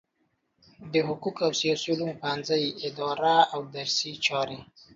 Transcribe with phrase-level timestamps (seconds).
[0.91, 4.59] د حقوقو او سیاسي علومو پوهنځی اداري او درسي چارې